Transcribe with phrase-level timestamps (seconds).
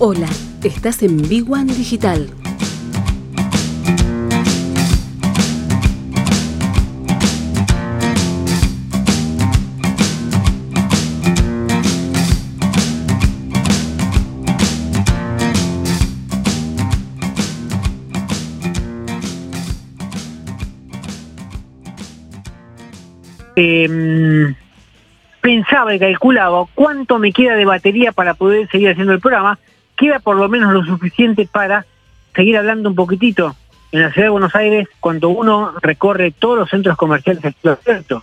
[0.00, 0.28] Hola,
[0.62, 1.44] estás en Big
[1.76, 2.30] Digital.
[23.56, 24.54] eh,
[25.40, 29.58] pensaba y calculaba cuánto me queda de batería para poder seguir haciendo el programa,
[29.98, 31.84] queda por lo menos lo suficiente para
[32.34, 33.56] seguir hablando un poquitito
[33.90, 38.22] en la ciudad de Buenos Aires cuando uno recorre todos los centros comerciales abiertos,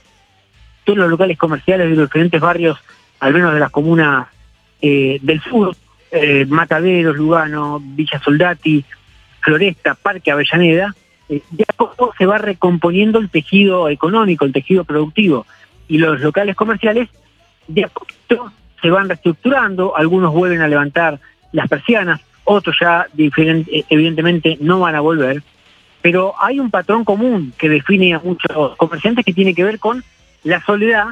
[0.83, 2.79] todos los locales comerciales de los diferentes barrios,
[3.19, 4.27] al menos de las comunas
[4.81, 5.75] eh, del sur,
[6.11, 8.85] eh, Lugano, Villa Soldati,
[9.41, 10.95] Floresta, Parque Avellaneda,
[11.27, 15.45] eh, ya poco se va recomponiendo el tejido económico, el tejido productivo,
[15.87, 17.09] y los locales comerciales
[17.67, 18.51] de a poquito
[18.81, 21.19] se van reestructurando, algunos vuelven a levantar
[21.55, 25.41] las persianas, otros ya eh, evidentemente no van a volver,
[26.01, 30.03] pero hay un patrón común que define a muchos comerciantes que tiene que ver con
[30.43, 31.07] la soledad,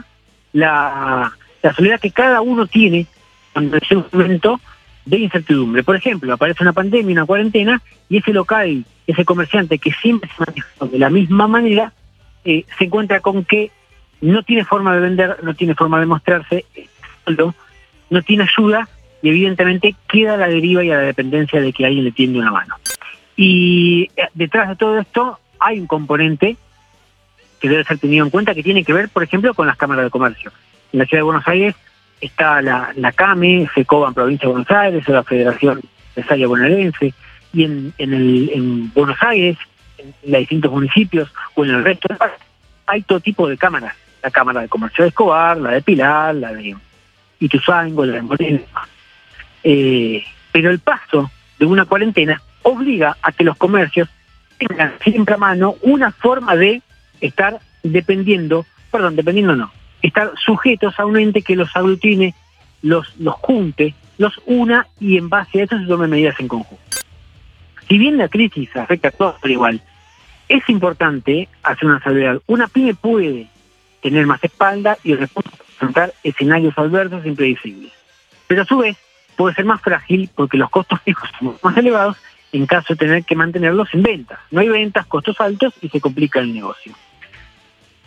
[0.51, 1.31] la,
[1.63, 3.07] la soledad que cada uno tiene
[3.53, 4.59] cuando es un momento
[5.05, 5.83] de incertidumbre.
[5.83, 10.43] Por ejemplo, aparece una pandemia, una cuarentena, y ese local, ese comerciante que siempre se
[10.45, 11.93] manifestó de la misma manera,
[12.45, 13.71] eh, se encuentra con que
[14.21, 16.65] no tiene forma de vender, no tiene forma de mostrarse,
[18.09, 18.87] no tiene ayuda
[19.23, 22.39] y evidentemente queda a la deriva y a la dependencia de que alguien le tiende
[22.39, 22.75] una mano.
[23.37, 26.57] Y eh, detrás de todo esto hay un componente
[27.61, 30.03] que debe ser tenido en cuenta que tiene que ver, por ejemplo, con las cámaras
[30.03, 30.51] de comercio.
[30.91, 31.73] En la ciudad de Buenos Aires
[32.19, 37.13] está la, la CAME, FECOBA en Provincia de Buenos Aires, o la Federación Empresaria Bonaerense,
[37.53, 39.57] y en, en, el, en Buenos Aires,
[39.99, 42.33] en, los distintos municipios o en el resto del país,
[42.87, 43.95] hay todo tipo de cámaras.
[44.21, 46.75] La Cámara de Comercio de Escobar, la de Pilar, la de
[47.39, 48.59] Ituzaingo, la de Moreno.
[49.63, 54.09] Eh, pero el paso de una cuarentena obliga a que los comercios
[54.57, 56.81] tengan siempre a mano una forma de
[57.21, 62.33] estar dependiendo, perdón, dependiendo no, estar sujetos a un ente que los aglutine,
[62.81, 66.83] los, los junte, los una y en base a eso se tomen medidas en conjunto.
[67.87, 69.81] Si bien la crisis afecta a todos por igual,
[70.47, 72.41] es importante hacer una salvedad.
[72.47, 73.47] Una pyme puede
[74.01, 75.27] tener más espalda y para
[75.71, 77.91] enfrentar escenarios adversos e impredecibles.
[78.47, 78.97] Pero a su vez
[79.35, 82.17] puede ser más frágil porque los costos fijos son más elevados
[82.51, 84.39] en caso de tener que mantenerlos en ventas.
[84.51, 86.93] No hay ventas, costos altos y se complica el negocio.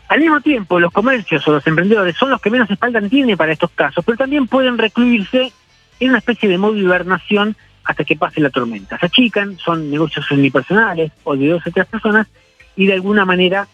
[0.09, 3.53] Al mismo tiempo, los comercios o los emprendedores son los que menos espalda tienen para
[3.53, 5.53] estos casos, pero también pueden recluirse
[5.99, 8.99] en una especie de modo de hibernación hasta que pase la tormenta.
[8.99, 12.29] Se achican, son negocios unipersonales o de dos o tres personas
[12.77, 13.67] y de alguna manera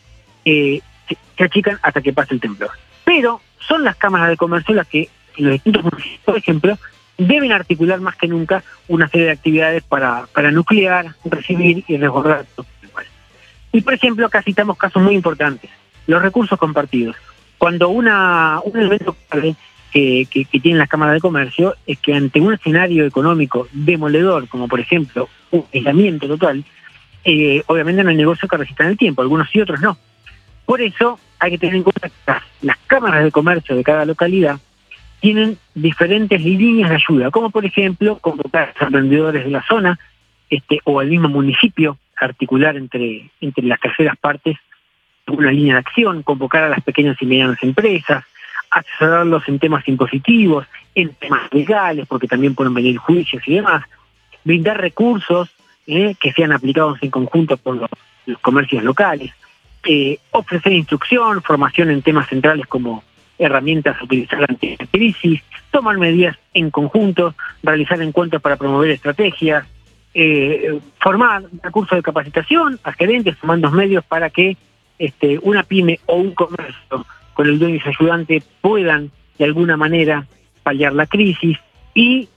[0.45, 0.81] eh,
[1.37, 2.71] se, achican hasta que pase el temblor.
[3.05, 5.85] Pero son las cámaras de comercio las que, en los distintos
[6.25, 6.79] por ejemplo,
[7.19, 12.47] deben articular más que nunca una serie de actividades para, para nuclear, recibir y resguardar.
[13.73, 15.71] Y por ejemplo, acá citamos casos muy importantes
[16.07, 17.17] los recursos compartidos.
[17.59, 19.55] Cuando una, un elemento que,
[19.93, 24.81] que, tienen las cámaras de comercio es que ante un escenario económico demoledor, como por
[24.81, 26.65] ejemplo un aislamiento total,
[27.25, 29.97] eh, obviamente no hay negocio que resistan el tiempo, algunos sí, otros no.
[30.65, 34.59] Por eso hay que tener en cuenta que las, cámaras de comercio de cada localidad
[35.23, 39.99] tienen diferentes líneas de ayuda, como por ejemplo convocar a emprendedores de la zona
[40.51, 44.59] este, o al mismo municipio, articular entre, entre las terceras partes
[45.29, 48.25] una línea de acción, convocar a las pequeñas y medianas empresas,
[48.69, 50.67] asesorarlos en temas impositivos,
[50.97, 53.85] en temas legales, porque también pueden venir juicios y demás,
[54.43, 55.51] brindar recursos
[55.87, 57.91] eh, que sean aplicados en conjunto por los,
[58.41, 59.33] comercios locales,
[59.85, 63.05] eh, ofrecer instrucción, formación en temas centrales como
[63.43, 69.67] herramientas a utilizar ante la crisis, tomar medidas en conjunto, realizar encuentros para promover estrategias,
[70.15, 74.57] eh, formar recursos de capacitación a gerentes, tomando medios para que
[74.99, 79.77] este, una pyme o un comercio con el dueño y su ayudante puedan de alguna
[79.77, 80.27] manera
[80.63, 81.59] paliar la crisis
[81.95, 82.29] y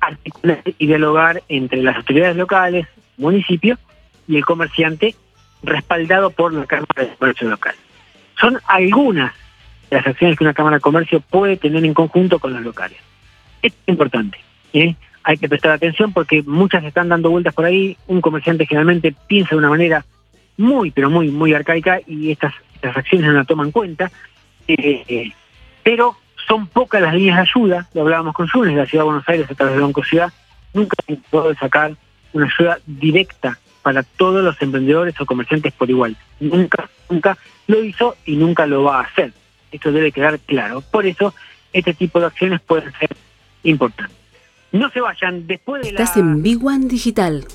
[0.00, 2.86] articular y dialogar entre las autoridades locales,
[3.16, 3.78] municipios
[4.26, 5.14] y el comerciante
[5.62, 7.74] respaldado por la Cámara de Comercio local.
[8.40, 9.32] Son algunas
[9.90, 12.98] las acciones que una Cámara de Comercio puede tener en conjunto con los locales.
[13.62, 14.38] Esto es importante.
[14.72, 14.94] ¿eh?
[15.22, 17.96] Hay que prestar atención porque muchas están dando vueltas por ahí.
[18.06, 20.04] Un comerciante generalmente piensa de una manera
[20.56, 24.10] muy, pero muy, muy arcaica y estas, acciones no la toman en cuenta.
[24.68, 25.32] Eh,
[25.82, 26.16] pero
[26.46, 29.50] son pocas las líneas de ayuda, lo hablábamos con Yunes, la Ciudad de Buenos Aires
[29.50, 30.32] a través de Banco Ciudad,
[30.72, 31.92] nunca se puede sacar
[32.32, 36.16] una ayuda directa para todos los emprendedores o comerciantes por igual.
[36.38, 37.36] Nunca, nunca
[37.66, 39.32] lo hizo y nunca lo va a hacer.
[39.70, 40.80] Esto debe quedar claro.
[40.80, 41.34] Por eso,
[41.72, 43.10] este tipo de acciones pueden ser
[43.62, 44.16] importantes.
[44.72, 46.22] No se vayan, después de Estás la...
[46.22, 47.46] en Big One Digital.